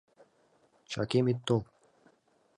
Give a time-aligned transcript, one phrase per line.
[0.91, 1.61] Чакем ит тол!..